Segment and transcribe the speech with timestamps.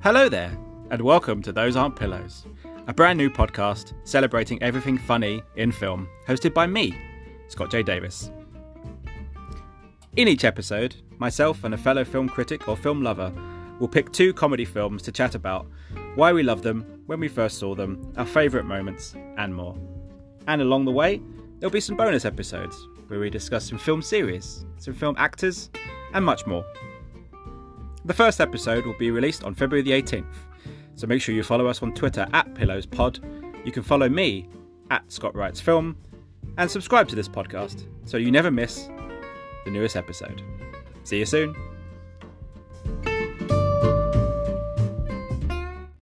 [0.00, 0.56] Hello there,
[0.90, 2.46] and welcome to Those Aren't Pillows,
[2.86, 6.96] a brand new podcast celebrating everything funny in film, hosted by me,
[7.48, 7.82] Scott J.
[7.82, 8.30] Davis.
[10.14, 13.32] In each episode, myself and a fellow film critic or film lover
[13.80, 15.66] will pick two comedy films to chat about,
[16.14, 19.76] why we love them, when we first saw them, our favourite moments, and more.
[20.46, 21.20] And along the way,
[21.58, 25.70] there'll be some bonus episodes where we discuss some film series, some film actors,
[26.14, 26.64] and much more.
[28.04, 30.34] The first episode will be released on February the 18th,
[30.94, 33.20] so make sure you follow us on Twitter at Pillows Pod.
[33.64, 34.48] You can follow me
[34.90, 35.96] at Scott Writes Film,
[36.56, 38.88] and subscribe to this podcast so you never miss
[39.64, 40.42] the newest episode.
[41.04, 41.54] See you soon.